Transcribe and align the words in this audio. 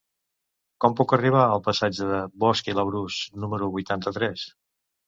Com 0.85 0.95
puc 0.99 1.13
arribar 1.17 1.43
al 1.49 1.61
passatge 1.69 2.09
de 2.15 2.23
Bosch 2.45 2.73
i 2.75 2.79
Labrús 2.81 3.21
número 3.45 3.73
vuitanta-tres? 3.79 4.53